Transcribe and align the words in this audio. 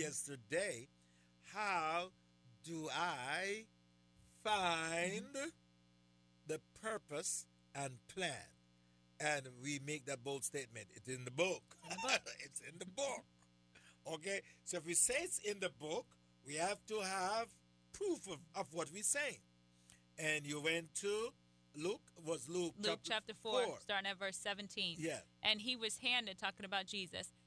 yesterday, 0.00 0.88
how 1.52 2.08
do 2.64 2.88
I 2.90 3.64
find 4.42 5.24
the 6.46 6.60
purpose 6.82 7.46
and 7.74 7.90
plan? 8.14 8.32
And 9.20 9.42
we 9.62 9.78
make 9.86 10.06
that 10.06 10.24
bold 10.24 10.44
statement. 10.44 10.86
It's 10.94 11.08
in 11.08 11.24
the 11.26 11.30
book. 11.30 11.62
In 11.84 11.90
the 11.90 12.08
book. 12.08 12.22
it's 12.40 12.60
in 12.60 12.78
the 12.78 12.86
book. 12.86 13.24
Okay? 14.14 14.40
So 14.64 14.78
if 14.78 14.86
we 14.86 14.94
say 14.94 15.16
it's 15.18 15.38
in 15.40 15.60
the 15.60 15.70
book, 15.78 16.06
we 16.46 16.54
have 16.54 16.78
to 16.86 17.00
have 17.00 17.48
proof 17.92 18.26
of, 18.28 18.38
of 18.56 18.72
what 18.72 18.88
we're 18.92 19.02
saying. 19.02 19.40
And 20.18 20.46
you 20.46 20.62
went 20.62 20.94
to 20.96 21.28
Luke, 21.76 22.00
was 22.24 22.48
Luke, 22.48 22.74
Luke 22.82 23.00
chapter 23.02 23.34
4, 23.42 23.62
starting 23.80 24.10
at 24.10 24.18
verse 24.18 24.36
17. 24.38 24.96
Yeah. 24.98 25.18
And 25.42 25.60
he 25.60 25.76
was 25.76 25.98
handed, 25.98 26.38
talking 26.38 26.64
about 26.64 26.86
Jesus, 26.86 27.28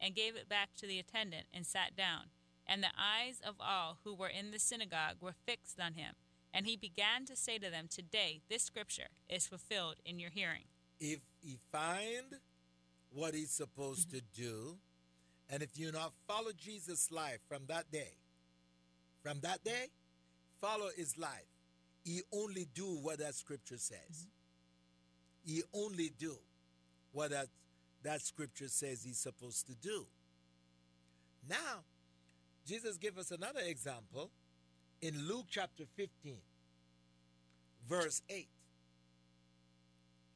and 0.00 0.14
gave 0.14 0.36
it 0.36 0.48
back 0.48 0.70
to 0.76 0.86
the 0.86 0.98
attendant 0.98 1.46
and 1.52 1.66
sat 1.66 1.96
down. 1.96 2.30
And 2.66 2.82
the 2.82 2.88
eyes 2.98 3.40
of 3.46 3.56
all 3.60 3.98
who 4.04 4.14
were 4.14 4.28
in 4.28 4.50
the 4.50 4.58
synagogue 4.58 5.16
were 5.20 5.34
fixed 5.46 5.80
on 5.80 5.94
him. 5.94 6.14
And 6.52 6.66
he 6.66 6.76
began 6.76 7.26
to 7.26 7.36
say 7.36 7.58
to 7.58 7.70
them, 7.70 7.86
Today 7.88 8.40
this 8.48 8.62
scripture 8.62 9.08
is 9.28 9.46
fulfilled 9.46 9.96
in 10.04 10.18
your 10.18 10.30
hearing. 10.30 10.64
If 10.98 11.20
he 11.40 11.58
find 11.72 12.40
what 13.10 13.34
he's 13.34 13.50
supposed 13.50 14.10
to 14.10 14.18
mm-hmm. 14.18 14.42
do, 14.42 14.76
and 15.48 15.62
if 15.62 15.78
you 15.78 15.90
not 15.90 16.12
follow 16.28 16.52
Jesus' 16.56 17.10
life 17.10 17.40
from 17.48 17.62
that 17.68 17.90
day, 17.90 18.12
from 19.22 19.40
that 19.40 19.64
day, 19.64 19.86
follow 20.60 20.88
his 20.96 21.18
life. 21.18 21.48
He 22.04 22.20
only 22.32 22.66
do 22.74 22.98
what 23.02 23.18
that 23.18 23.34
scripture 23.34 23.78
says. 23.78 23.98
Mm-hmm. 24.12 25.52
He 25.52 25.62
only 25.74 26.12
do 26.18 26.36
what 27.12 27.30
that, 27.30 27.48
that 28.02 28.22
scripture 28.22 28.68
says 28.68 29.02
he's 29.02 29.18
supposed 29.18 29.66
to 29.66 29.74
do. 29.74 30.06
Now, 31.48 31.84
Jesus 32.66 32.96
gave 32.96 33.18
us 33.18 33.30
another 33.30 33.60
example 33.60 34.30
in 35.00 35.26
Luke 35.26 35.46
chapter 35.48 35.84
15, 35.96 36.36
verse 37.88 38.22
8. 38.28 38.48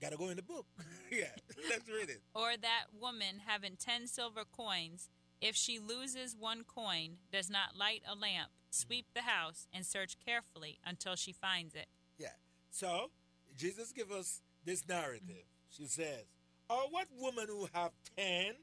Gotta 0.00 0.16
go 0.16 0.28
in 0.28 0.36
the 0.36 0.42
book. 0.42 0.66
yeah, 1.10 1.26
let's 1.70 1.88
read 1.88 2.10
it. 2.10 2.20
Or 2.34 2.56
that 2.60 2.86
woman 3.00 3.40
having 3.46 3.76
ten 3.76 4.06
silver 4.06 4.42
coins, 4.44 5.08
if 5.40 5.56
she 5.56 5.78
loses 5.78 6.36
one 6.38 6.64
coin, 6.64 7.16
does 7.32 7.48
not 7.48 7.76
light 7.78 8.02
a 8.06 8.14
lamp, 8.14 8.50
sweep 8.70 9.06
the 9.14 9.22
house, 9.22 9.66
and 9.72 9.86
search 9.86 10.16
carefully 10.22 10.78
until 10.84 11.16
she 11.16 11.32
finds 11.32 11.74
it. 11.74 11.86
Yeah. 12.18 12.34
So 12.70 13.12
Jesus 13.56 13.92
give 13.92 14.10
us 14.10 14.42
this 14.64 14.86
narrative. 14.86 15.46
She 15.70 15.86
says, 15.86 16.24
"Or 16.68 16.88
what 16.90 17.08
woman 17.12 17.46
who 17.48 17.68
have 17.72 17.92
ten 18.16 18.54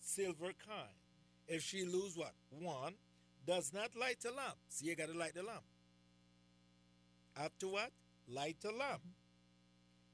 silver 0.00 0.52
coin, 0.66 0.94
if 1.46 1.62
she 1.62 1.84
lose 1.84 2.16
what 2.16 2.34
one, 2.50 2.94
does 3.46 3.72
not 3.72 3.96
light 3.96 4.24
a 4.24 4.30
lamp? 4.30 4.56
See, 4.68 4.86
you 4.86 4.96
got 4.96 5.08
to 5.08 5.18
light 5.18 5.34
the 5.34 5.42
lamp. 5.42 5.64
After 7.36 7.68
what? 7.68 7.92
Light 8.28 8.58
a 8.64 8.70
lamp. 8.70 9.02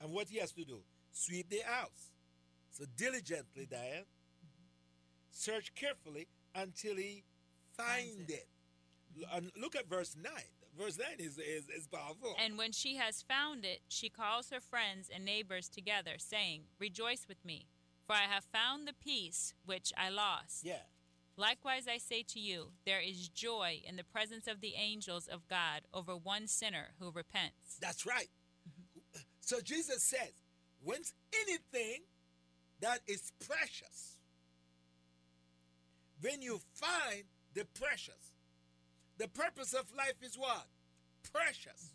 And 0.00 0.12
what 0.12 0.28
he 0.28 0.39
has 0.39 0.53
to 0.53 0.64
do? 0.64 0.83
Sweep 1.12 1.48
the 1.48 1.61
house. 1.64 2.11
So 2.71 2.84
diligently, 2.97 3.66
Diane, 3.66 4.05
search 5.31 5.75
carefully 5.75 6.28
until 6.55 6.97
he 6.97 7.25
find 7.76 7.97
Finds 7.97 8.31
it. 8.31 8.49
And 9.32 9.50
look 9.56 9.76
at 9.76 9.88
verse 9.88 10.16
9. 10.22 10.32
Verse 10.78 10.98
9 10.98 11.06
is, 11.19 11.38
is, 11.38 11.69
is 11.69 11.87
powerful. 11.87 12.34
And 12.42 12.59
when 12.59 12.72
she 12.72 12.97
has 12.97 13.22
found 13.22 13.64
it, 13.64 13.81
she 13.88 14.09
calls 14.09 14.50
her 14.50 14.60
friends 14.60 15.09
and 15.12 15.25
neighbors 15.25 15.69
together, 15.69 16.12
saying, 16.19 16.62
Rejoice 16.78 17.26
with 17.28 17.44
me, 17.44 17.66
for 18.06 18.12
I 18.14 18.22
have 18.31 18.44
found 18.44 18.87
the 18.87 18.92
piece 18.92 19.54
which 19.64 19.92
I 19.97 20.10
lost. 20.10 20.64
yeah. 20.64 20.82
Likewise, 21.38 21.87
I 21.87 21.98
say 21.98 22.22
to 22.28 22.41
you, 22.41 22.69
there 22.87 23.00
is 23.00 23.28
joy 23.28 23.82
in 23.87 23.97
the 23.97 24.04
presence 24.04 24.47
of 24.47 24.62
the 24.62 24.72
angels 24.75 25.26
of 25.26 25.47
God 25.48 25.82
over 25.92 26.16
one 26.16 26.47
sinner 26.47 26.94
who 26.98 27.10
repents. 27.10 27.76
That's 27.78 28.06
right. 28.06 28.28
So 29.43 29.60
Jesus 29.60 30.03
says, 30.03 30.32
when 30.82 31.00
anything 31.47 32.04
that 32.81 33.00
is 33.06 33.32
precious, 33.47 34.16
when 36.22 36.41
you 36.41 36.58
find 36.72 37.25
the 37.54 37.66
precious, 37.78 38.32
the 39.19 39.28
purpose 39.28 39.72
of 39.72 39.87
life 39.97 40.16
is 40.22 40.37
what? 40.37 40.66
Precious. 41.32 41.93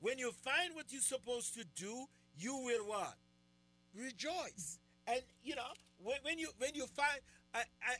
When 0.00 0.18
you 0.18 0.32
find 0.32 0.74
what 0.74 0.92
you're 0.92 1.00
supposed 1.00 1.54
to 1.54 1.64
do, 1.74 2.06
you 2.38 2.56
will 2.56 2.86
what? 2.86 3.16
Rejoice. 3.94 4.78
And 5.06 5.20
you 5.42 5.54
know, 5.56 5.72
when, 6.02 6.16
when 6.22 6.38
you 6.38 6.48
when 6.58 6.74
you 6.74 6.86
find 6.86 7.20
I, 7.54 7.60
I 7.82 7.94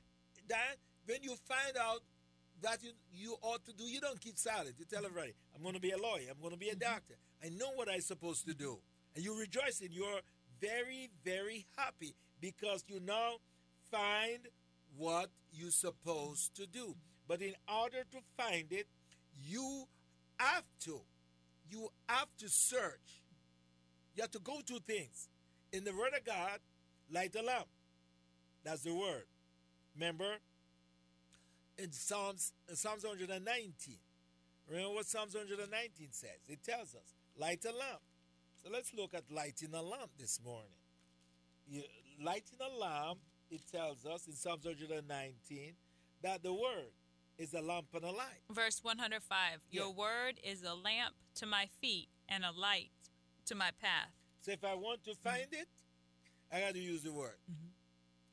Dan, 0.49 0.59
when 1.06 1.23
you 1.23 1.35
find 1.49 1.77
out 1.81 2.01
that 2.62 2.83
you, 2.83 2.91
you 3.12 3.37
ought 3.43 3.65
to 3.67 3.73
do, 3.73 3.85
you 3.85 4.01
don't 4.01 4.21
keep 4.21 4.39
silent. 4.39 4.75
You 4.79 4.85
tell 4.85 5.05
everybody, 5.05 5.35
I'm 5.55 5.62
going 5.62 5.75
to 5.75 5.81
be 5.81 5.91
a 5.91 5.99
lawyer, 5.99 6.29
I'm 6.31 6.41
going 6.41 6.53
to 6.53 6.59
be 6.59 6.69
a 6.69 6.75
mm-hmm. 6.75 6.93
doctor. 6.93 7.15
I 7.45 7.49
know 7.51 7.73
what 7.75 7.89
I'm 7.91 8.01
supposed 8.01 8.47
to 8.47 8.55
do. 8.55 8.79
And 9.15 9.25
you 9.25 9.39
rejoice 9.39 9.81
and 9.81 9.91
you're 9.93 10.21
very, 10.61 11.11
very 11.25 11.67
happy 11.77 12.15
because 12.41 12.85
you 12.89 13.01
now 13.01 13.37
find 13.91 14.41
what 14.97 15.31
you're 15.53 15.71
supposed 15.71 16.55
to 16.56 16.67
do. 16.67 16.95
But 17.28 17.42
in 17.42 17.54
order 17.69 18.04
to 18.12 18.19
find 18.37 18.66
it, 18.70 18.87
you 19.44 19.84
have 20.38 20.64
to. 20.84 21.00
You 21.69 21.88
have 22.09 22.28
to 22.38 22.48
search. 22.48 23.22
You 24.14 24.22
have 24.22 24.31
to 24.32 24.38
go 24.38 24.60
to 24.66 24.78
things. 24.81 25.28
In 25.72 25.84
the 25.84 25.92
Word 25.92 26.12
of 26.16 26.25
God, 26.25 26.59
light 27.10 27.34
a 27.34 27.42
lamp. 27.42 27.66
That's 28.64 28.82
the 28.82 28.94
word. 28.94 29.25
Remember? 29.94 30.38
In 31.78 31.92
Psalms, 31.92 32.53
in 32.69 32.76
Psalms 32.76 33.04
119. 33.04 33.97
Remember 34.69 34.94
what 34.94 35.06
Psalms 35.06 35.34
119 35.34 36.08
says? 36.10 36.31
It 36.48 36.64
tells 36.64 36.94
us, 36.94 37.14
light 37.38 37.64
a 37.64 37.69
lamp. 37.69 38.00
So 38.62 38.70
let's 38.72 38.93
look 38.94 39.14
at 39.14 39.22
lighting 39.31 39.75
a 39.75 39.82
lamp 39.82 40.10
this 40.19 40.41
morning. 40.44 40.70
You, 41.69 41.82
lighting 42.25 42.58
a 42.60 42.81
lamp, 42.81 43.19
it 43.50 43.60
tells 43.70 44.04
us 44.04 44.26
in 44.26 44.32
Psalms 44.32 44.64
119 44.64 45.75
that 46.22 46.43
the 46.43 46.53
word 46.53 46.91
is 47.39 47.55
a 47.55 47.61
lamp 47.61 47.87
and 47.95 48.05
a 48.05 48.11
light. 48.11 48.43
Verse 48.51 48.81
105 48.83 49.61
Your 49.71 49.93
word 49.93 50.41
is 50.43 50.63
a 50.63 50.75
lamp 50.75 51.15
to 51.37 51.47
my 51.47 51.67
feet 51.81 52.09
and 52.29 52.45
a 52.45 52.51
light 52.51 52.91
to 53.47 53.55
my 53.55 53.71
path. 53.81 54.13
So 54.41 54.53
if 54.53 54.65
I 54.65 54.75
want 54.75 55.05
to 55.05 55.15
find 55.15 55.47
it, 55.53 55.69
I 56.53 56.61
got 56.61 56.75
to 56.75 56.81
use 56.81 57.03
the 57.03 57.13
word. 57.13 57.37
Mm-hmm. 57.51 57.69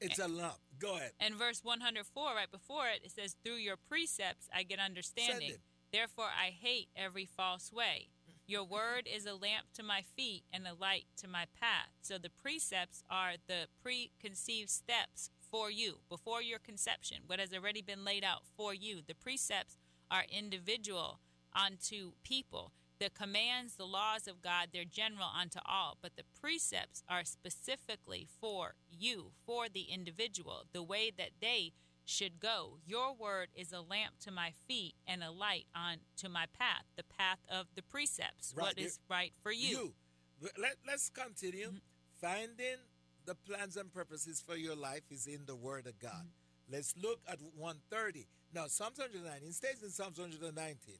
It's 0.01 0.19
a 0.19 0.27
lamp. 0.27 0.57
Go 0.79 0.97
ahead. 0.97 1.11
And 1.19 1.35
verse 1.35 1.61
104, 1.63 2.35
right 2.35 2.51
before 2.51 2.87
it, 2.87 3.01
it 3.03 3.11
says, 3.11 3.35
Through 3.43 3.55
your 3.55 3.77
precepts 3.77 4.49
I 4.53 4.63
get 4.63 4.79
understanding. 4.79 5.55
Therefore 5.91 6.29
I 6.37 6.47
hate 6.47 6.89
every 6.95 7.25
false 7.25 7.71
way. 7.71 8.09
Your 8.45 8.65
word 8.65 9.07
is 9.07 9.25
a 9.25 9.33
lamp 9.33 9.67
to 9.75 9.83
my 9.83 10.01
feet 10.01 10.43
and 10.51 10.67
a 10.67 10.73
light 10.73 11.05
to 11.17 11.27
my 11.29 11.45
path. 11.59 11.87
So 12.01 12.17
the 12.17 12.29
precepts 12.29 13.01
are 13.09 13.33
the 13.47 13.67
preconceived 13.81 14.69
steps 14.69 15.29
for 15.53 15.69
you, 15.69 15.99
before 16.09 16.41
your 16.41 16.57
conception, 16.57 17.17
what 17.27 17.39
has 17.39 17.53
already 17.53 17.83
been 17.83 18.03
laid 18.03 18.23
out 18.23 18.41
for 18.57 18.73
you. 18.73 19.01
The 19.07 19.13
precepts 19.13 19.77
are 20.09 20.23
individual 20.27 21.19
unto 21.55 22.13
people. 22.23 22.71
The 22.99 23.11
commands, 23.11 23.75
the 23.75 23.85
laws 23.85 24.27
of 24.27 24.41
God, 24.41 24.69
they're 24.73 24.83
general 24.83 25.27
unto 25.39 25.59
all, 25.63 25.99
but 26.01 26.15
the 26.15 26.23
precepts 26.41 27.03
are 27.07 27.23
specifically 27.23 28.27
for 28.41 28.73
you, 28.89 29.33
for 29.45 29.69
the 29.69 29.83
individual, 29.93 30.63
the 30.73 30.81
way 30.81 31.11
that 31.15 31.33
they 31.39 31.73
should 32.03 32.39
go. 32.39 32.79
Your 32.83 33.13
word 33.13 33.49
is 33.53 33.71
a 33.71 33.81
lamp 33.81 34.15
to 34.21 34.31
my 34.31 34.53
feet 34.67 34.95
and 35.05 35.23
a 35.23 35.29
light 35.29 35.67
on 35.75 35.97
to 36.17 36.29
my 36.29 36.45
path, 36.57 36.85
the 36.97 37.03
path 37.03 37.39
of 37.47 37.67
the 37.75 37.83
precepts. 37.83 38.55
Right. 38.57 38.63
What 38.63 38.79
is 38.79 38.97
right 39.07 39.33
for 39.43 39.51
you? 39.51 39.93
Let, 40.41 40.77
let's 40.87 41.11
continue. 41.11 41.67
Mm-hmm. 41.67 41.77
Finding 42.19 42.77
the 43.25 43.35
plans 43.35 43.77
and 43.77 43.93
purposes 43.93 44.43
for 44.45 44.55
your 44.55 44.75
life 44.75 45.03
is 45.11 45.27
in 45.27 45.41
the 45.45 45.55
Word 45.55 45.87
of 45.87 45.99
God. 45.99 46.27
Let's 46.71 46.93
look 47.01 47.19
at 47.27 47.39
130. 47.55 48.27
Now, 48.53 48.67
Psalms 48.67 48.97
119 48.97 49.51
stays 49.51 49.83
in 49.83 49.89
Psalms 49.89 50.19
119. 50.19 50.95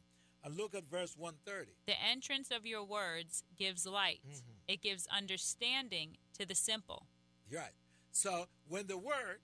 And 0.46 0.58
look 0.58 0.75
at 0.75 0.84
verse 0.92 1.16
130. 1.18 1.72
The 1.88 1.94
entrance 2.12 2.52
of 2.52 2.66
your 2.66 2.84
words 2.84 3.44
gives 3.58 3.88
light. 3.88 4.20
Mm-hmm. 4.28 4.52
It 4.68 4.81
gives 4.81 5.08
understanding 5.08 6.18
to 6.38 6.46
the 6.46 6.56
simple. 6.56 7.06
Right. 7.50 7.72
So 8.12 8.48
when 8.68 8.88
the 8.88 8.98
Word 8.98 9.40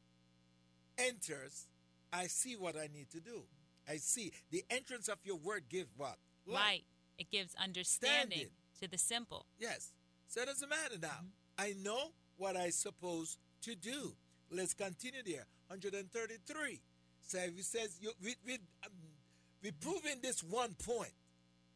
enters, 0.98 1.68
I 2.12 2.28
see 2.28 2.56
what 2.56 2.76
I 2.76 2.90
need 2.94 3.10
to 3.12 3.22
do. 3.22 3.44
I 3.88 3.98
see. 3.98 4.31
The 4.52 4.64
entrance 4.70 5.08
of 5.08 5.18
your 5.24 5.38
word 5.38 5.64
give 5.70 5.88
what? 5.98 6.18
Light. 6.46 6.84
It 7.18 7.31
gives 7.31 7.56
understanding 7.56 8.48
to 8.81 8.88
the 8.88 8.98
simple. 8.98 9.46
Yes. 9.58 9.92
So 10.28 10.42
it 10.42 10.46
doesn't 10.46 10.70
matter 10.70 10.96
now. 11.02 11.26
I 11.58 11.74
know 11.84 12.12
what 12.40 12.56
I 12.56 12.70
supposed 12.70 13.38
to 13.62 13.76
do. 13.76 14.14
Let's 14.52 14.74
continue 14.74 15.22
there. 15.24 15.46
133. 15.68 16.82
So 17.22 17.38
he 17.56 17.62
says 17.62 17.98
you, 18.02 18.12
we 18.24 18.36
we 18.46 18.54
um, 18.86 18.92
we 19.62 19.72
proving 19.72 20.20
this 20.22 20.42
one 20.42 20.74
point. 20.84 21.12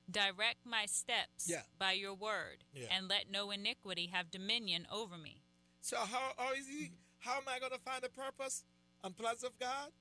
Direct 0.10 0.65
my 0.65 0.86
steps 0.86 1.48
Yeah. 1.48 1.62
by 1.80 1.94
your 1.94 2.13
word, 2.13 2.63
Yeah. 2.74 2.88
and 2.92 3.07
let 3.07 3.30
no 3.31 3.51
iniquity 3.51 4.07
have 4.12 4.31
dominion 4.31 4.88
over 4.92 5.18
me. 5.18 5.44
So 5.81 5.98
how, 5.98 6.31
how 6.38 6.54
is 6.54 6.68
he? 6.68 6.92
How 7.19 7.38
am 7.38 7.44
I 7.48 7.60
going 7.60 7.71
to 7.71 7.80
find 7.80 8.01
the 8.04 8.10
purpose 8.10 8.63
and 9.04 9.15
plans 9.15 9.44
of 9.44 9.57
God? 9.60 9.92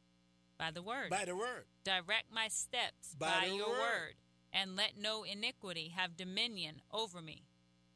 By 0.59 0.71
the 0.73 0.83
word. 0.83 1.11
By 1.11 1.25
the 1.25 1.37
word. 1.37 1.65
Direct 1.85 2.33
my 2.33 2.49
steps 2.49 3.15
By 3.19 3.41
by, 3.43 3.47
your 3.47 3.69
word. 3.69 3.79
word, 3.79 4.15
and 4.53 4.75
let 4.77 4.97
no 4.99 5.23
iniquity 5.25 5.93
have 5.95 6.17
dominion 6.17 6.83
over 6.93 7.21
me. 7.21 7.45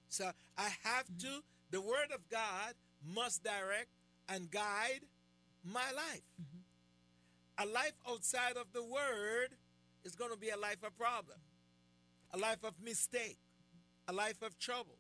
So 0.09 0.31
I 0.57 0.71
have 0.85 1.07
to. 1.23 1.43
The 1.71 1.81
word 1.81 2.13
of 2.15 2.29
God 2.31 2.75
must 3.05 3.43
direct 3.43 3.89
and 4.29 4.51
guide 4.51 5.01
my 5.65 5.91
life. 5.95 6.23
A 7.59 7.67
life 7.67 7.95
outside 8.09 8.57
of 8.57 8.67
the 8.73 8.83
word 8.83 9.49
is 10.05 10.15
going 10.15 10.31
to 10.31 10.39
be 10.39 10.51
a 10.51 10.57
life 10.57 10.83
of 10.85 10.97
problem, 10.97 11.39
a 12.33 12.39
life 12.39 12.63
of 12.65 12.75
mistake, 12.83 13.39
a 14.07 14.13
life 14.13 14.43
of 14.43 14.59
trouble. 14.59 14.99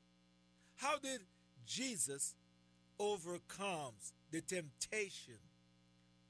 How 0.77 0.99
did 0.99 1.21
Jesus 1.67 2.35
overcome 2.99 3.95
the 4.31 4.41
temptation 4.41 5.39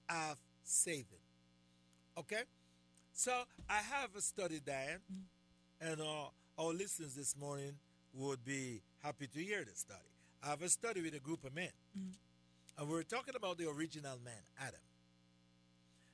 of 0.09 0.37
Satan? 0.62 1.19
Okay, 2.19 2.43
so 3.12 3.33
I 3.69 3.77
have 3.77 4.11
a 4.17 4.21
study, 4.21 4.61
Diane, 4.65 5.00
and 5.81 6.00
uh, 6.00 6.29
our 6.59 6.73
listeners 6.73 7.15
this 7.15 7.37
morning 7.37 7.75
would 8.12 8.44
be 8.44 8.83
happy 9.03 9.27
to 9.27 9.38
hear 9.38 9.65
this 9.65 9.81
study. 9.81 10.15
I 10.46 10.50
have 10.50 10.62
a 10.62 10.69
study 10.69 11.02
with 11.02 11.14
a 11.14 11.19
group 11.19 11.44
of 11.44 11.54
men, 11.54 11.70
mm-hmm. 11.98 12.10
and 12.78 12.88
we 12.88 12.94
we're 12.94 13.02
talking 13.02 13.34
about 13.37 13.58
the 13.58 13.69
original 13.69 14.16
man, 14.25 14.34
Adam. 14.60 14.81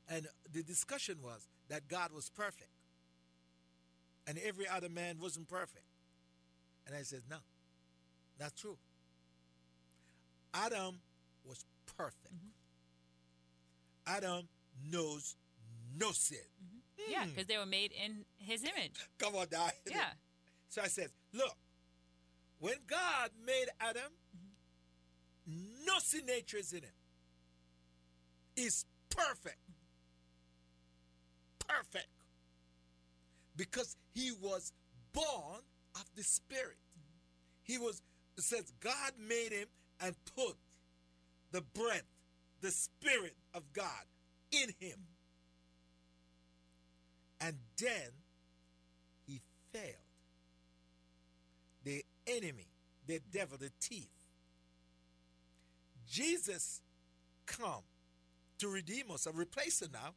And 0.08 0.26
the 0.52 0.62
discussion 0.62 1.16
was 1.22 1.46
that 1.68 1.86
God 1.86 2.12
was 2.14 2.30
perfect, 2.30 2.70
and 4.26 4.38
every 4.38 4.66
other 4.66 4.88
man 4.88 5.18
wasn't 5.20 5.48
perfect. 5.48 5.84
And 6.86 6.96
I 6.96 7.02
said, 7.02 7.20
no, 7.30 7.36
not 8.40 8.56
true. 8.56 8.78
Adam 10.54 10.98
was 11.44 11.64
perfect. 11.96 12.34
Mm-hmm. 12.34 14.16
Adam 14.16 14.48
knows 14.90 15.36
no 15.98 16.10
sin. 16.12 16.38
Mm-hmm. 16.38 17.12
Yeah, 17.12 17.24
Hmm. 17.24 17.30
because 17.30 17.46
they 17.46 17.58
were 17.58 17.66
made 17.66 17.92
in 17.92 18.24
his 18.38 18.62
image. 18.62 18.94
Come 19.18 19.34
on, 19.34 19.46
Diane. 19.50 19.72
Yeah. 19.90 20.10
So 20.68 20.80
I 20.82 20.88
said, 20.88 21.08
look, 21.34 21.56
when 22.58 22.76
God 22.86 23.30
made 23.44 23.66
Adam, 23.80 24.10
no 25.92 25.98
sin 25.98 26.26
nature 26.26 26.56
is 26.56 26.72
in 26.72 26.80
him. 26.80 26.90
He's 28.56 28.84
perfect. 29.10 29.58
Perfect. 31.66 32.08
Because 33.56 33.96
he 34.14 34.32
was 34.40 34.72
born 35.12 35.60
of 35.94 36.04
the 36.16 36.22
Spirit. 36.22 36.78
He 37.64 37.78
was, 37.78 38.02
it 38.36 38.44
says, 38.44 38.72
God 38.80 39.12
made 39.18 39.52
him 39.52 39.68
and 40.00 40.14
put 40.34 40.56
the 41.50 41.62
breath, 41.74 42.04
the 42.60 42.70
Spirit 42.70 43.36
of 43.54 43.62
God 43.72 44.04
in 44.50 44.70
him. 44.80 44.98
And 47.40 47.56
then 47.78 48.10
he 49.26 49.40
failed. 49.72 49.86
The 51.84 52.04
enemy, 52.26 52.68
the 53.06 53.20
devil, 53.32 53.58
the 53.58 53.70
thief. 53.80 54.08
Jesus 56.12 56.82
come 57.46 57.84
to 58.58 58.68
redeem 58.68 59.10
us 59.10 59.24
and 59.24 59.36
replace 59.36 59.80
it 59.80 59.90
now. 59.94 60.12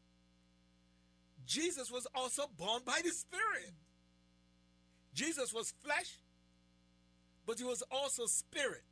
Jesus 1.46 1.90
was 1.90 2.06
also 2.14 2.44
born 2.58 2.82
by 2.86 3.00
the 3.02 3.12
Spirit. 3.12 3.72
Jesus 5.14 5.54
was 5.54 5.74
flesh, 5.82 6.20
but 7.46 7.58
he 7.60 7.64
was 7.64 7.82
also 7.90 8.26
spirit. 8.26 8.84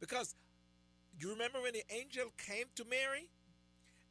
Because 0.00 0.34
you 1.20 1.30
remember 1.30 1.62
when 1.62 1.72
the 1.72 1.84
angel 1.90 2.32
came 2.36 2.64
to 2.74 2.84
Mary? 2.84 3.30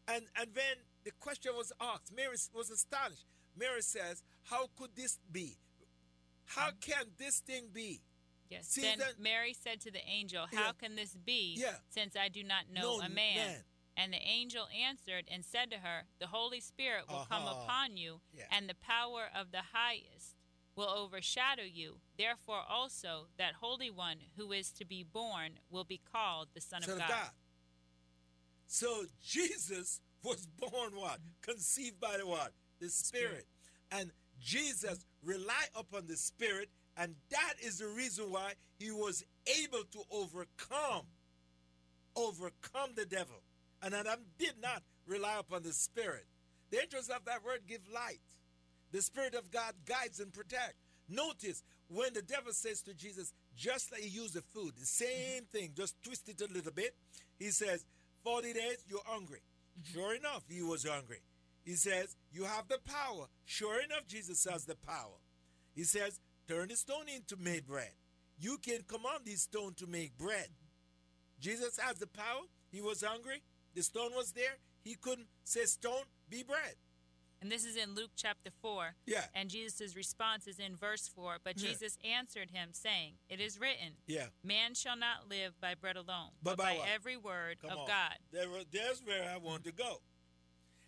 And 0.07 0.23
and 0.39 0.47
then 0.53 0.77
the 1.03 1.11
question 1.19 1.51
was 1.57 1.73
asked. 1.81 2.15
Mary 2.15 2.37
was 2.55 2.69
astonished. 2.69 3.25
Mary 3.59 3.81
says, 3.81 4.23
How 4.43 4.69
could 4.77 4.91
this 4.95 5.19
be? 5.29 5.57
How 6.45 6.69
can 6.79 7.07
this 7.17 7.39
thing 7.39 7.65
be? 7.73 7.99
Yes. 8.49 8.67
See, 8.67 8.81
then 8.81 8.99
that- 8.99 9.19
Mary 9.19 9.53
said 9.53 9.81
to 9.81 9.91
the 9.91 10.05
angel, 10.07 10.47
Yeah. 10.51 10.59
How 10.59 10.71
can 10.73 10.95
this 10.95 11.15
be, 11.15 11.55
Yeah. 11.57 11.79
since 11.89 12.15
I 12.15 12.29
do 12.29 12.43
not 12.43 12.69
know 12.69 12.97
No 12.97 13.01
a 13.05 13.09
man? 13.09 13.35
man. 13.35 13.65
And 13.97 14.13
the 14.13 14.17
angel 14.21 14.67
answered 14.67 15.25
and 15.29 15.43
said 15.45 15.71
to 15.71 15.79
her, 15.79 16.07
The 16.19 16.27
Holy 16.27 16.59
Spirit 16.59 17.07
will 17.07 17.25
come 17.25 17.43
Uh-huh. 17.45 17.61
upon 17.63 17.97
you, 17.97 18.21
Yeah. 18.33 18.47
and 18.51 18.69
the 18.69 18.75
power 18.75 19.27
of 19.33 19.51
the 19.51 19.61
highest 19.61 20.35
will 20.75 20.89
overshadow 20.89 21.63
you. 21.63 22.01
Therefore 22.17 22.61
also 22.61 23.29
that 23.37 23.55
Holy 23.55 23.89
One 23.89 24.19
who 24.35 24.51
is 24.51 24.71
to 24.73 24.85
be 24.85 25.03
born 25.03 25.59
will 25.69 25.85
be 25.85 25.97
called 25.97 26.53
the 26.53 26.59
Son, 26.61 26.81
Son 26.83 27.01
of 27.01 27.07
God. 27.07 27.31
So 28.67 29.05
Jesus 29.21 30.01
was 30.21 30.45
born 30.47 30.95
what? 30.95 31.21
Conceived 31.41 31.99
by 31.99 32.17
the 32.17 32.27
what? 32.27 32.53
The 32.79 32.89
Spirit. 32.89 33.47
And 33.91 34.11
Jesus 34.39 35.05
relied 35.21 35.69
upon 35.73 36.07
the 36.07 36.17
Spirit, 36.17 36.69
and 36.97 37.15
that 37.31 37.53
is 37.61 37.79
the 37.79 37.87
reason 37.87 38.31
why 38.31 38.53
he 38.79 38.91
was 38.91 39.23
able 39.61 39.83
to 39.91 39.99
overcome, 40.11 41.05
overcome 42.15 42.91
the 42.95 43.05
devil. 43.05 43.41
And 43.81 43.93
Adam 43.93 44.21
did 44.39 44.55
not 44.61 44.81
rely 45.05 45.37
upon 45.39 45.63
the 45.63 45.73
Spirit. 45.73 46.25
The 46.71 46.81
entrance 46.81 47.09
of 47.09 47.25
that 47.25 47.43
word 47.43 47.61
give 47.67 47.81
light. 47.93 48.19
The 48.91 49.01
Spirit 49.01 49.35
of 49.35 49.51
God 49.51 49.73
guides 49.85 50.19
and 50.19 50.33
protects. 50.33 50.79
Notice 51.09 51.63
when 51.87 52.13
the 52.13 52.21
devil 52.21 52.51
says 52.51 52.81
to 52.83 52.93
Jesus, 52.93 53.33
just 53.55 53.91
like 53.91 54.01
he 54.01 54.09
used 54.09 54.33
the 54.33 54.41
food, 54.41 54.73
the 54.79 54.85
same 54.85 55.43
mm-hmm. 55.43 55.57
thing, 55.57 55.71
just 55.75 56.01
twist 56.03 56.29
it 56.29 56.41
a 56.41 56.51
little 56.51 56.71
bit. 56.71 56.95
He 57.37 57.51
says, 57.51 57.85
40 58.23 58.53
days, 58.53 58.83
you're 58.87 59.01
hungry. 59.05 59.41
Mm-hmm. 59.79 59.99
Sure 59.99 60.15
enough, 60.15 60.43
he 60.49 60.63
was 60.63 60.85
hungry. 60.87 61.19
He 61.63 61.73
says, 61.73 62.15
You 62.31 62.43
have 62.43 62.67
the 62.67 62.79
power. 62.85 63.25
Sure 63.45 63.81
enough, 63.81 64.07
Jesus 64.07 64.45
has 64.49 64.65
the 64.65 64.75
power. 64.75 65.17
He 65.73 65.83
says, 65.83 66.19
Turn 66.47 66.67
the 66.67 66.75
stone 66.75 67.05
into 67.13 67.35
made 67.37 67.65
bread. 67.65 67.91
You 68.37 68.57
can 68.57 68.81
command 68.87 69.21
this 69.25 69.41
stone 69.43 69.73
to 69.75 69.87
make 69.87 70.17
bread. 70.17 70.49
Jesus 71.39 71.77
has 71.81 71.97
the 71.97 72.07
power. 72.07 72.41
He 72.71 72.81
was 72.81 73.01
hungry. 73.03 73.41
The 73.73 73.83
stone 73.83 74.11
was 74.15 74.31
there. 74.31 74.57
He 74.83 74.95
couldn't 74.95 75.27
say, 75.43 75.65
Stone, 75.65 76.03
be 76.29 76.43
bread. 76.43 76.75
And 77.41 77.51
this 77.51 77.65
is 77.65 77.75
in 77.75 77.93
Luke 77.95 78.11
chapter 78.15 78.49
4. 78.61 78.95
Yeah. 79.05 79.25
And 79.33 79.49
Jesus' 79.49 79.95
response 79.95 80.47
is 80.47 80.59
in 80.59 80.75
verse 80.75 81.07
4. 81.07 81.37
But 81.43 81.57
Yeah. 81.59 81.69
Jesus 81.69 81.97
answered 82.03 82.51
him, 82.51 82.69
saying, 82.71 83.13
It 83.29 83.39
is 83.39 83.59
written, 83.59 83.93
Yeah. 84.07 84.27
Man 84.43 84.73
shall 84.73 84.97
not 84.97 85.29
live 85.29 85.59
by 85.59 85.75
bread 85.75 85.95
alone, 85.95 86.29
But 86.43 86.57
but, 86.57 86.57
by 86.57 86.73
by, 86.73 86.77
what? 86.79 86.87
every 86.93 87.17
word 87.17 87.57
Come 87.61 87.71
of 87.71 87.77
on. 87.79 87.87
God. 87.87 88.17
There, 88.31 88.47
there's 88.71 89.01
where 89.03 89.29
I 89.33 89.37
want 89.37 89.63
to 89.65 89.71
go. 89.71 90.01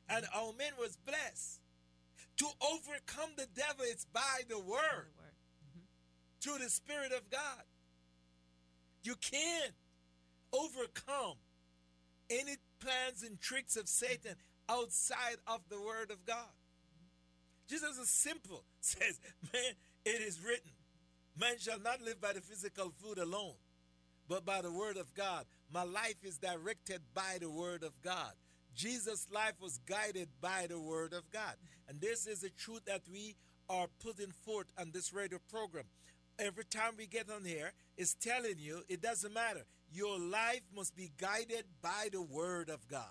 And 0.10 0.26
our 0.34 0.54
man 0.54 0.72
was 0.80 0.98
blessed. 1.06 1.62
To 2.38 2.46
overcome 2.62 3.32
the 3.36 3.48
devil, 3.56 3.84
it's 3.86 4.06
by 4.06 4.42
the 4.48 4.60
word, 4.60 5.10
The 5.16 5.22
word. 5.22 5.27
Through 6.42 6.60
the 6.60 6.70
Spirit 6.70 7.12
of 7.12 7.30
God. 7.30 7.64
You 9.04 9.16
can't 9.16 9.74
overcome 10.54 11.36
any 12.30 12.56
plans 12.80 13.24
and 13.24 13.40
tricks 13.40 13.76
of 13.76 13.88
Satan 13.88 14.36
outside 14.70 15.38
of 15.48 15.62
the 15.70 15.80
word 15.80 16.12
of 16.12 16.26
God. 16.26 16.52
Jesus 17.70 17.98
is 17.98 18.10
simple. 18.10 18.64
Says, 18.82 19.20
man, 19.54 19.74
it 20.06 20.22
is 20.22 20.44
written, 20.44 20.72
man 21.40 21.56
shall 21.60 21.80
not 21.80 22.02
live 22.02 22.22
by 22.22 22.34
the 22.34 22.42
physical 22.42 22.92
food 23.02 23.18
alone, 23.18 23.56
but 24.28 24.46
by 24.46 24.62
the 24.62 24.72
word 24.72 24.98
of 24.98 25.14
God. 25.14 25.46
My 25.72 25.84
life 25.84 26.24
is 26.24 26.38
directed 26.38 27.02
by 27.14 27.38
the 27.40 27.50
word 27.50 27.84
of 27.84 27.94
God. 28.02 28.32
Jesus' 28.76 29.28
life 29.34 29.56
was 29.60 29.80
guided 29.86 30.30
by 30.40 30.68
the 30.70 30.80
word 30.80 31.14
of 31.14 31.30
God. 31.32 31.56
And 31.90 32.00
this 32.00 32.28
is 32.28 32.42
the 32.42 32.50
truth 32.50 32.86
that 32.86 33.02
we 33.12 33.36
are 33.70 33.88
putting 34.02 34.32
forth 34.46 34.68
on 34.80 34.92
this 34.94 35.12
radio 35.12 35.40
program. 35.52 35.86
Every 36.40 36.66
time 36.66 36.94
we 36.98 37.08
get 37.08 37.30
on 37.30 37.44
here, 37.44 37.72
it's 37.98 38.14
telling 38.14 38.58
you 38.58 38.84
it 38.88 39.02
doesn't 39.02 39.34
matter. 39.34 39.66
Your 39.92 40.20
life 40.20 40.62
must 40.76 40.96
be 40.96 41.12
guided 41.18 41.66
by 41.82 42.10
the 42.12 42.22
word 42.22 42.70
of 42.70 42.88
God. 42.88 43.06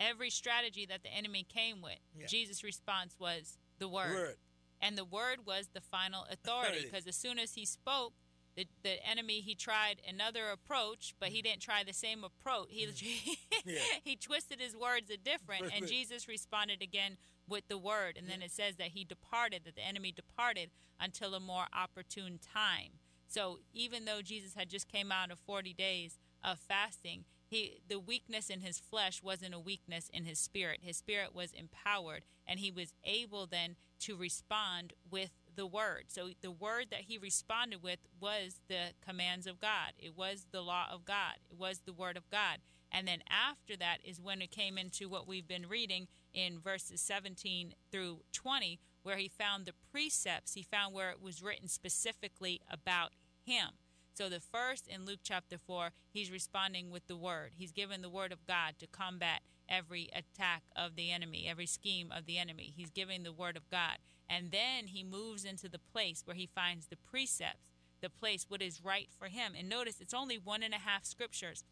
Every 0.00 0.30
strategy 0.30 0.86
that 0.86 1.02
the 1.02 1.10
enemy 1.10 1.46
came 1.48 1.82
with, 1.82 1.98
Yeah. 2.16 2.26
Jesus' 2.26 2.64
response 2.64 3.14
was 3.18 3.58
the 3.78 3.88
word. 3.88 4.14
Word. 4.14 4.36
And 4.80 4.98
the 4.98 5.04
word 5.04 5.46
was 5.46 5.68
the 5.72 5.80
final 5.80 6.24
authority 6.24 6.68
Authority. 6.68 6.84
because 6.90 7.06
as 7.06 7.16
soon 7.16 7.38
as 7.38 7.54
he 7.54 7.64
spoke, 7.64 8.14
the, 8.56 8.66
the 8.82 9.04
enemy 9.06 9.40
he 9.40 9.54
tried 9.54 10.00
another 10.08 10.50
approach 10.50 11.14
but 11.18 11.30
he 11.30 11.38
mm-hmm. 11.38 11.50
didn't 11.50 11.62
try 11.62 11.82
the 11.82 11.92
same 11.92 12.22
approach 12.24 12.68
he 12.70 12.86
mm-hmm. 12.86 13.32
Yeah. 13.66 13.78
he 14.04 14.16
twisted 14.16 14.60
his 14.60 14.76
words 14.76 15.10
a 15.10 15.16
different 15.16 15.72
and 15.74 15.88
jesus 15.88 16.28
responded 16.28 16.82
again 16.82 17.16
with 17.48 17.66
the 17.68 17.78
word 17.78 18.16
and 18.18 18.28
then 18.28 18.42
it 18.42 18.50
says 18.50 18.76
that 18.76 18.88
he 18.88 19.04
departed 19.04 19.62
that 19.64 19.76
the 19.76 19.86
enemy 19.86 20.12
departed 20.12 20.70
until 21.00 21.34
a 21.34 21.40
more 21.40 21.66
opportune 21.72 22.38
time 22.38 22.92
so 23.26 23.58
even 23.72 24.04
though 24.04 24.22
jesus 24.22 24.54
had 24.54 24.68
just 24.68 24.88
came 24.88 25.12
out 25.12 25.30
of 25.30 25.38
40 25.38 25.72
days 25.74 26.18
of 26.42 26.58
fasting 26.58 27.24
he 27.46 27.78
the 27.88 27.98
weakness 28.00 28.48
in 28.48 28.60
his 28.60 28.78
flesh 28.78 29.22
wasn't 29.22 29.54
a 29.54 29.58
weakness 29.58 30.10
in 30.12 30.24
his 30.24 30.38
spirit 30.38 30.80
his 30.82 30.96
spirit 30.96 31.34
was 31.34 31.52
empowered 31.52 32.24
and 32.46 32.60
he 32.60 32.70
was 32.70 32.94
able 33.04 33.46
then 33.46 33.76
to 34.00 34.16
respond 34.16 34.92
with 35.10 35.30
the 35.56 35.66
word. 35.66 36.04
So 36.08 36.30
the 36.42 36.50
word 36.50 36.86
that 36.90 37.02
he 37.02 37.18
responded 37.18 37.82
with 37.82 38.00
was 38.20 38.60
the 38.68 38.92
commands 39.06 39.46
of 39.46 39.60
God. 39.60 39.92
It 39.98 40.16
was 40.16 40.46
the 40.50 40.60
law 40.60 40.86
of 40.92 41.04
God. 41.04 41.36
It 41.50 41.56
was 41.58 41.80
the 41.80 41.92
word 41.92 42.16
of 42.16 42.28
God. 42.30 42.58
And 42.92 43.08
then 43.08 43.22
after 43.28 43.76
that 43.76 43.98
is 44.04 44.20
when 44.20 44.42
it 44.42 44.50
came 44.50 44.78
into 44.78 45.08
what 45.08 45.26
we've 45.26 45.48
been 45.48 45.68
reading 45.68 46.06
in 46.34 46.58
verses 46.58 47.00
17 47.00 47.74
through 47.90 48.20
20, 48.32 48.80
where 49.02 49.16
he 49.16 49.28
found 49.28 49.64
the 49.64 49.72
precepts. 49.90 50.54
He 50.54 50.62
found 50.62 50.92
where 50.92 51.10
it 51.10 51.22
was 51.22 51.42
written 51.42 51.68
specifically 51.68 52.60
about 52.70 53.12
him. 53.44 53.68
So 54.14 54.28
the 54.28 54.40
first 54.40 54.86
in 54.86 55.04
Luke 55.04 55.20
chapter 55.22 55.58
4, 55.58 55.90
he's 56.12 56.30
responding 56.30 56.90
with 56.90 57.06
the 57.06 57.16
word. 57.16 57.52
He's 57.56 57.72
given 57.72 58.02
the 58.02 58.08
word 58.08 58.32
of 58.32 58.46
God 58.46 58.74
to 58.78 58.86
combat 58.86 59.40
every 59.68 60.08
attack 60.14 60.62
of 60.76 60.94
the 60.94 61.10
enemy, 61.10 61.46
every 61.48 61.66
scheme 61.66 62.12
of 62.16 62.26
the 62.26 62.38
enemy. 62.38 62.72
He's 62.76 62.90
giving 62.90 63.22
the 63.22 63.32
word 63.32 63.56
of 63.56 63.68
God. 63.70 63.98
And 64.28 64.50
then 64.50 64.86
he 64.86 65.02
moves 65.02 65.44
into 65.44 65.68
the 65.68 65.78
place 65.78 66.22
where 66.24 66.36
he 66.36 66.46
finds 66.46 66.86
the 66.86 66.96
precepts, 66.96 67.70
the 68.00 68.10
place 68.10 68.46
what 68.48 68.62
is 68.62 68.84
right 68.84 69.08
for 69.18 69.28
him. 69.28 69.52
And 69.58 69.68
notice 69.68 70.00
it's 70.00 70.14
only 70.14 70.38
one 70.38 70.62
and 70.62 70.74
a 70.74 70.78
half 70.78 71.04
scriptures. 71.04 71.64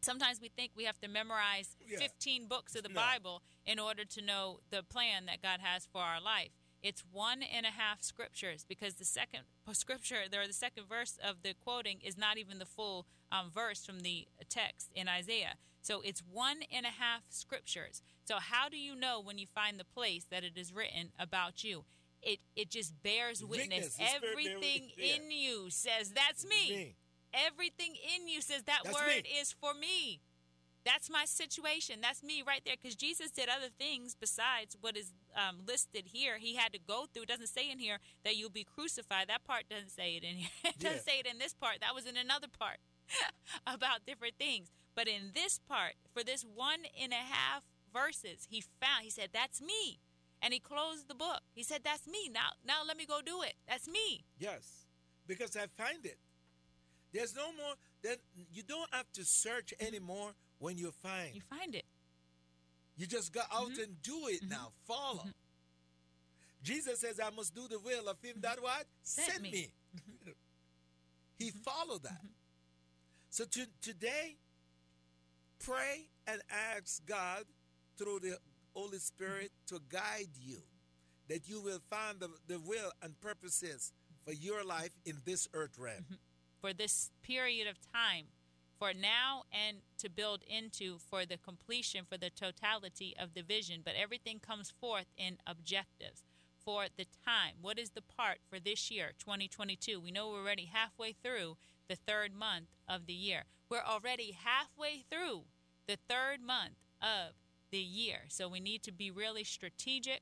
Sometimes 0.00 0.40
we 0.40 0.48
think 0.48 0.72
we 0.76 0.84
have 0.84 1.00
to 1.00 1.08
memorize 1.08 1.76
Yeah. 1.86 1.98
15 1.98 2.46
books 2.46 2.74
of 2.74 2.82
the 2.82 2.88
No. 2.88 2.94
Bible 2.94 3.42
in 3.66 3.78
order 3.78 4.04
to 4.04 4.20
know 4.22 4.60
the 4.70 4.82
plan 4.82 5.26
that 5.26 5.42
God 5.42 5.60
has 5.60 5.86
for 5.86 6.02
our 6.02 6.20
life. 6.20 6.52
It's 6.80 7.04
one 7.04 7.42
and 7.42 7.66
a 7.66 7.70
half 7.70 8.02
scriptures 8.02 8.64
because 8.64 8.94
the 8.94 9.04
second 9.04 9.40
scripture, 9.72 10.28
there, 10.30 10.46
the 10.46 10.52
second 10.52 10.86
verse 10.88 11.18
of 11.22 11.42
the 11.42 11.54
quoting 11.54 12.00
is 12.00 12.16
not 12.16 12.38
even 12.38 12.58
the 12.60 12.66
full 12.66 13.06
um, 13.32 13.50
verse 13.50 13.84
from 13.84 14.00
the 14.00 14.28
text 14.48 14.92
in 14.94 15.08
Isaiah. 15.08 15.56
So 15.82 16.00
it's 16.02 16.20
one 16.20 16.60
and 16.70 16.86
a 16.86 16.90
half 16.90 17.22
scriptures. 17.30 18.00
So 18.24 18.36
how 18.38 18.68
do 18.68 18.76
you 18.76 18.94
know 18.94 19.20
when 19.20 19.38
you 19.38 19.46
find 19.46 19.78
the 19.80 19.84
place 19.84 20.24
that 20.30 20.44
it 20.44 20.56
is 20.56 20.72
written 20.72 21.10
about 21.18 21.64
you? 21.64 21.84
It 22.22 22.40
it 22.56 22.70
just 22.70 23.00
bears 23.02 23.44
Witness, 23.44 23.68
witness. 23.68 23.92
the 23.96 23.98
bear 24.04 24.14
Everything 24.30 24.82
witness, 24.82 24.92
yeah. 24.98 25.14
in 25.16 25.30
you 25.30 25.70
says 25.70 26.10
that's 26.10 26.44
me. 26.44 26.70
Me. 26.70 26.96
Everything 27.32 27.94
in 28.16 28.28
you 28.28 28.40
says 28.40 28.62
that 28.64 28.80
That's 28.84 28.96
word 28.96 29.24
me. 29.24 29.30
is 29.40 29.52
for 29.52 29.74
me. 29.74 30.20
That's 30.84 31.10
my 31.10 31.24
situation. 31.26 31.96
That's 32.00 32.22
me 32.22 32.42
right 32.46 32.62
there. 32.64 32.76
Because 32.80 32.96
Jesus 32.96 33.30
did 33.30 33.48
other 33.48 33.68
things 33.78 34.16
besides 34.18 34.76
what 34.80 34.96
is 34.96 35.12
um, 35.36 35.58
listed 35.66 36.04
here. 36.06 36.38
He 36.38 36.54
had 36.54 36.72
to 36.72 36.78
go 36.78 37.04
through. 37.12 37.24
It 37.24 37.28
doesn't 37.28 37.48
say 37.48 37.70
in 37.70 37.78
here 37.78 37.98
that 38.24 38.36
you'll 38.36 38.48
be 38.50 38.64
crucified. 38.64 39.28
That 39.28 39.44
part 39.44 39.64
doesn't 39.68 39.90
say 39.90 40.16
it 40.16 40.24
in 40.24 40.36
here. 40.36 40.48
It 40.64 40.78
doesn't 40.78 41.04
say 41.04 41.18
it 41.18 41.26
in 41.26 41.38
this 41.38 41.52
part. 41.52 41.80
That 41.80 41.94
was 41.94 42.06
in 42.06 42.16
another 42.16 42.46
part 42.48 42.78
about 43.66 44.06
different 44.06 44.34
things. 44.38 44.70
But 44.94 45.08
in 45.08 45.32
this 45.34 45.58
part, 45.58 45.94
for 46.12 46.24
this 46.24 46.42
one 46.42 46.80
and 47.00 47.12
a 47.12 47.16
half 47.16 47.62
verses, 47.92 48.46
he 48.48 48.62
found. 48.80 49.04
He 49.04 49.10
said, 49.10 49.30
"That's 49.32 49.60
me," 49.60 50.00
and 50.40 50.52
he 50.52 50.58
closed 50.58 51.08
the 51.08 51.14
book. 51.14 51.42
He 51.54 51.62
said, 51.62 51.82
"That's 51.84 52.06
me." 52.06 52.28
Now, 52.32 52.50
now 52.66 52.80
let 52.86 52.96
me 52.96 53.06
go 53.06 53.20
do 53.24 53.42
it. 53.42 53.54
That's 53.68 53.86
me. 53.86 54.24
Yes, 54.38 54.86
because 55.26 55.56
I 55.56 55.66
find 55.76 56.04
it. 56.04 56.18
There's 57.12 57.34
no 57.34 57.46
more. 57.52 57.74
that 58.02 58.18
you 58.52 58.62
don't 58.62 58.92
have 58.92 59.10
to 59.14 59.24
search 59.24 59.72
mm-hmm. 59.76 59.86
anymore 59.86 60.30
when 60.58 60.76
you 60.78 60.92
find. 61.02 61.34
You 61.34 61.40
find 61.48 61.74
it. 61.74 61.84
You 62.96 63.06
just 63.06 63.32
go 63.32 63.40
out 63.52 63.70
Mm-hmm. 63.70 63.82
and 63.82 64.02
do 64.02 64.26
it 64.28 64.40
mm-hmm. 64.42 64.50
now. 64.50 64.72
Follow. 64.86 65.20
Mm-hmm. 65.20 65.30
Jesus 66.62 67.00
says, 67.00 67.20
"I 67.24 67.30
must 67.30 67.54
do 67.54 67.66
the 67.68 67.78
will 67.78 68.08
of 68.08 68.20
Him 68.22 68.36
that 68.40 68.60
what 68.62 68.84
Sent 69.02 69.30
sent 69.30 69.42
me." 69.42 69.50
me." 69.52 69.72
he 71.38 71.50
followed 71.50 72.02
that. 72.02 72.20
So 73.30 73.44
to, 73.44 73.66
today, 73.80 74.36
pray 75.64 76.08
and 76.26 76.40
ask 76.76 77.04
God 77.06 77.44
through 77.96 78.20
the 78.20 78.38
Holy 78.74 78.98
Spirit 78.98 79.50
to 79.68 79.80
guide 79.88 80.30
you, 80.40 80.58
that 81.28 81.48
you 81.48 81.60
will 81.60 81.80
find 81.90 82.18
the, 82.20 82.28
the 82.48 82.58
will 82.58 82.90
and 83.02 83.18
purposes 83.20 83.92
for 84.24 84.32
your 84.32 84.64
life 84.64 84.90
in 85.04 85.16
this 85.24 85.48
earth 85.54 85.78
realm. 85.78 86.04
For 86.60 86.72
this 86.72 87.10
period 87.22 87.66
of 87.66 87.78
time, 87.92 88.26
for 88.78 88.92
now 88.92 89.42
and 89.52 89.78
to 89.98 90.08
build 90.08 90.42
into 90.46 90.98
for 90.98 91.26
the 91.26 91.36
completion, 91.36 92.04
for 92.08 92.16
the 92.16 92.30
totality 92.30 93.14
of 93.18 93.34
the 93.34 93.42
vision. 93.42 93.80
But 93.84 93.94
everything 94.00 94.38
comes 94.38 94.70
forth 94.70 95.06
in 95.16 95.38
objectives 95.46 96.22
for 96.64 96.86
the 96.96 97.06
time. 97.24 97.54
What 97.60 97.78
is 97.78 97.90
the 97.90 98.02
part 98.02 98.38
for 98.48 98.60
this 98.60 98.90
year, 98.90 99.12
2022? 99.18 100.00
We 100.00 100.10
know 100.10 100.28
we're 100.28 100.40
already 100.40 100.70
halfway 100.72 101.12
through 101.12 101.56
the 101.88 101.96
third 101.96 102.34
month 102.34 102.68
of 102.86 103.06
the 103.06 103.14
year. 103.14 103.44
We're 103.70 103.82
already 103.84 104.32
halfway 104.32 105.04
through 105.10 105.44
the 105.86 105.96
third 106.08 106.40
month 106.42 106.76
of 107.00 107.34
the 107.70 107.78
year. 107.78 108.24
So 108.28 108.48
we 108.48 108.60
need 108.60 108.82
to 108.84 108.92
be 108.92 109.10
really 109.10 109.44
strategic 109.44 110.20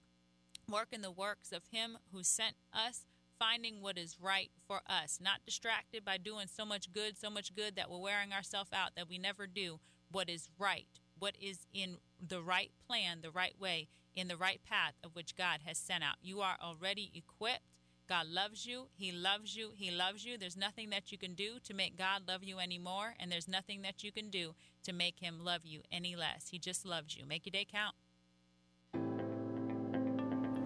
working 0.68 1.02
the 1.02 1.10
works 1.10 1.52
of 1.52 1.62
him 1.70 1.98
who 2.12 2.22
sent 2.22 2.56
us 2.72 3.04
finding 3.38 3.80
what 3.80 3.98
is 3.98 4.16
right 4.20 4.50
for 4.66 4.80
us 4.86 5.18
not 5.22 5.40
distracted 5.44 6.04
by 6.04 6.16
doing 6.16 6.46
so 6.46 6.64
much 6.64 6.92
good 6.92 7.16
so 7.18 7.30
much 7.30 7.54
good 7.54 7.76
that 7.76 7.90
we're 7.90 7.98
wearing 7.98 8.32
ourselves 8.32 8.70
out 8.72 8.90
that 8.96 9.08
we 9.08 9.18
never 9.18 9.46
do 9.46 9.78
what 10.10 10.28
is 10.28 10.48
right 10.58 11.00
what 11.18 11.34
is 11.40 11.66
in 11.72 11.96
the 12.20 12.42
right 12.42 12.70
plan 12.86 13.18
the 13.22 13.30
right 13.30 13.58
way 13.60 13.88
in 14.16 14.28
the 14.28 14.36
right 14.36 14.60
path 14.64 14.94
of 15.04 15.14
which 15.14 15.36
god 15.36 15.60
has 15.64 15.78
sent 15.78 16.02
out. 16.02 16.16
You 16.22 16.40
are 16.40 16.56
already 16.62 17.12
equipped. 17.14 17.74
God 18.08 18.28
loves 18.28 18.64
you. 18.64 18.86
He 18.96 19.10
loves 19.12 19.56
you. 19.56 19.70
He 19.74 19.90
loves 19.90 20.24
you. 20.24 20.38
There's 20.38 20.56
nothing 20.56 20.90
that 20.90 21.10
you 21.10 21.18
can 21.18 21.34
do 21.34 21.58
to 21.64 21.74
make 21.74 21.98
god 21.98 22.22
love 22.26 22.42
you 22.42 22.58
anymore 22.58 23.14
and 23.20 23.30
there's 23.30 23.48
nothing 23.48 23.82
that 23.82 24.02
you 24.02 24.10
can 24.10 24.30
do 24.30 24.54
to 24.84 24.92
make 24.92 25.20
him 25.20 25.44
love 25.44 25.62
you 25.64 25.82
any 25.92 26.16
less. 26.16 26.48
He 26.50 26.58
just 26.58 26.86
loves 26.86 27.16
you. 27.16 27.26
Make 27.26 27.46
your 27.46 27.52
day 27.52 27.66
count 27.70 27.94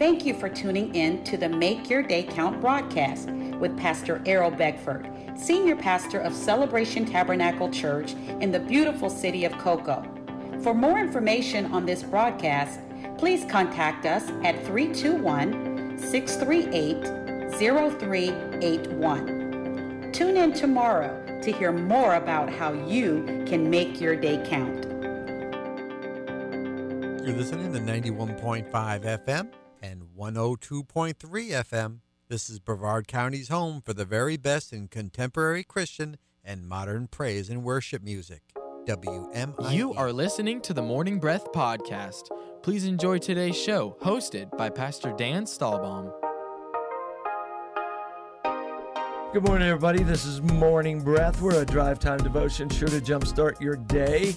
Thank 0.01 0.25
you 0.25 0.33
for 0.33 0.49
tuning 0.49 0.95
in 0.95 1.23
to 1.25 1.37
the 1.37 1.51
Make 1.51 1.91
Your 1.91 2.03
Day 2.03 2.23
Count 2.23 2.63
broadcast 2.63 3.29
with 3.29 3.77
Pastor 3.77 4.23
Errol 4.25 4.51
Beckford, 4.51 5.13
Senior 5.37 5.77
Pastor 5.77 6.21
of 6.21 6.33
Celebration 6.33 7.05
Tabernacle 7.05 7.71
Church 7.71 8.15
in 8.41 8.51
the 8.51 8.61
beautiful 8.61 9.11
city 9.11 9.45
of 9.45 9.53
Cocoa. 9.59 10.03
For 10.63 10.73
more 10.73 10.99
information 10.99 11.67
on 11.67 11.85
this 11.85 12.03
broadcast, 12.03 12.81
please 13.19 13.45
contact 13.45 14.07
us 14.07 14.31
at 14.43 14.65
321 14.65 15.99
638 15.99 17.59
0381. 17.59 20.13
Tune 20.13 20.39
in 20.39 20.55
tomorrow 20.55 21.41
to 21.43 21.53
hear 21.53 21.73
more 21.73 22.15
about 22.15 22.51
how 22.51 22.73
you 22.73 23.45
can 23.47 23.69
make 23.69 24.01
your 24.01 24.17
day 24.17 24.43
count. 24.49 24.87
You're 27.23 27.37
listening 27.37 27.75
to 27.75 27.81
91.5 27.81 28.71
FM 29.27 29.51
and 29.83 30.03
102.3 30.17 31.15
FM. 31.15 32.01
This 32.29 32.49
is 32.49 32.59
Brevard 32.61 33.09
County's 33.09 33.49
home 33.49 33.81
for 33.81 33.93
the 33.93 34.05
very 34.05 34.37
best 34.37 34.73
in 34.73 34.89
contemporary 34.89 35.65
Christian 35.65 36.17
and 36.45 36.67
modern 36.67 37.09
praise 37.09 37.51
and 37.51 37.63
worship 37.65 38.03
music. 38.03 38.43
WMI. 38.87 39.73
You 39.73 39.93
are 39.95 40.13
listening 40.13 40.61
to 40.63 40.73
the 40.73 40.83
Morning 40.83 41.19
Breath 41.19 41.53
Podcast. 41.53 42.29
Please 42.63 42.85
enjoy 42.85 43.19
today's 43.19 43.57
show, 43.57 43.97
hosted 44.03 44.57
by 44.57 44.71
Pastor 44.71 45.13
Dan 45.17 45.45
Stahlbaum. 45.45 46.13
Good 49.33 49.47
morning, 49.47 49.69
everybody. 49.69 50.03
This 50.03 50.25
is 50.25 50.43
Morning 50.43 51.01
Breath. 51.01 51.41
We're 51.41 51.63
a 51.63 51.65
drive 51.65 52.01
time 52.01 52.19
devotion 52.19 52.69
sure 52.69 52.89
to 52.89 53.01
jumpstart 53.01 53.61
your 53.61 53.77
day. 53.77 54.35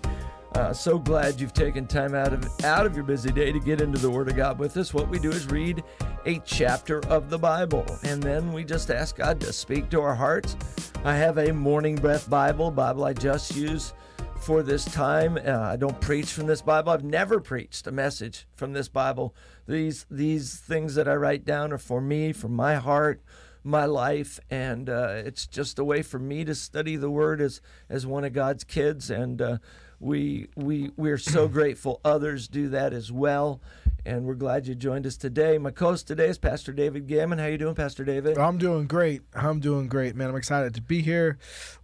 Uh, 0.56 0.72
so 0.72 1.00
glad 1.00 1.42
you've 1.42 1.54
taken 1.54 1.88
time 1.88 2.14
out 2.14 2.32
of 2.32 2.48
out 2.64 2.86
of 2.86 2.96
your 2.96 3.04
busy 3.04 3.32
day 3.32 3.52
to 3.52 3.60
get 3.60 3.82
into 3.82 3.98
the 3.98 4.10
Word 4.10 4.30
of 4.30 4.36
God 4.36 4.60
with 4.60 4.78
us. 4.78 4.94
What 4.94 5.10
we 5.10 5.18
do 5.18 5.32
is 5.32 5.48
read 5.48 5.84
a 6.28 6.38
chapter 6.46 7.04
of 7.08 7.32
the 7.32 7.40
Bible, 7.40 7.84
and 8.04 8.22
then 8.22 8.54
we 8.54 8.64
just 8.64 8.92
ask 8.92 9.16
God 9.16 9.40
to 9.42 9.52
speak 9.52 9.90
to 9.90 10.02
our 10.02 10.14
hearts. 10.14 10.56
I 11.04 11.16
have 11.16 11.40
a 11.40 11.52
Morning 11.52 11.96
Breath 11.96 12.30
Bible, 12.30 12.70
Bible 12.70 13.04
I 13.04 13.14
just 13.14 13.56
use 13.56 13.94
for 14.42 14.62
this 14.62 14.86
time. 14.86 15.40
Uh, 15.44 15.60
I 15.60 15.76
don't 15.76 16.00
preach 16.00 16.32
from 16.32 16.46
this 16.46 16.62
Bible. 16.62 16.92
I've 16.92 17.04
never 17.04 17.40
preached 17.40 17.88
a 17.88 17.92
message 17.92 18.46
from 18.56 18.74
this 18.74 18.88
Bible. 18.88 19.34
These 19.68 20.06
these 20.12 20.60
things 20.60 20.94
that 20.94 21.08
I 21.08 21.16
write 21.16 21.46
down 21.46 21.74
are 21.74 21.80
for 21.80 22.00
me, 22.00 22.32
for 22.32 22.48
my 22.48 22.76
heart, 22.76 23.24
my 23.64 23.86
life, 23.86 24.40
and 24.52 24.88
uh, 24.88 25.14
it's 25.26 25.48
just 25.48 25.80
a 25.80 25.84
way 25.84 26.04
for 26.04 26.20
me 26.20 26.46
to 26.46 26.54
study 26.54 26.96
the 26.96 27.10
Word 27.10 27.42
as 27.42 27.60
as 27.90 28.06
one 28.06 28.24
of 28.24 28.34
God's 28.34 28.64
kids. 28.64 29.10
And 29.10 29.42
uh, 29.42 29.58
we 30.04 30.48
we 30.58 30.92
we're 30.98 31.18
so 31.18 31.48
grateful 31.48 32.02
others 32.04 32.48
do 32.48 32.70
that 32.70 32.94
as 32.94 33.12
well. 33.12 33.62
and 34.06 34.26
we're 34.26 34.34
glad 34.36 34.68
you 34.68 34.76
joined 34.76 35.06
us 35.08 35.16
today. 35.16 35.58
My 35.58 35.72
co-host 35.72 36.08
today 36.08 36.28
is 36.28 36.38
Pastor 36.38 36.74
David 36.74 37.08
Gammon. 37.08 37.40
How 37.40 37.46
you 37.46 37.58
doing, 37.58 37.74
Pastor 37.74 38.04
David? 38.04 38.38
I'm 38.38 38.58
doing 38.58 38.86
great. 38.86 39.22
I'm 39.34 39.62
doing 39.62 39.88
great, 39.88 40.14
man. 40.14 40.30
I'm 40.30 40.36
excited 40.36 40.74
to 40.76 40.82
be 40.82 41.02
here. 41.02 41.38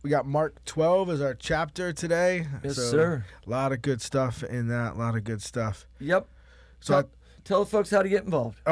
We 0.03 0.09
got 0.09 0.25
Mark 0.25 0.63
12 0.65 1.11
as 1.11 1.21
our 1.21 1.33
chapter 1.33 1.93
today. 1.93 2.45
Yes, 2.61 2.75
sir. 2.75 3.23
A 3.47 3.49
lot 3.49 3.71
of 3.71 3.81
good 3.81 4.01
stuff 4.01 4.43
in 4.43 4.67
that. 4.67 4.95
A 4.95 4.97
lot 4.97 5.15
of 5.15 5.23
good 5.23 5.41
stuff. 5.41 5.87
Yep. 5.99 6.27
So 6.81 6.93
tell, 6.93 7.03
I- 7.03 7.39
tell 7.45 7.59
the 7.63 7.69
folks 7.69 7.89
how 7.89 8.01
to 8.03 8.09
get 8.09 8.25
involved. 8.25 8.59
Uh, 8.67 8.71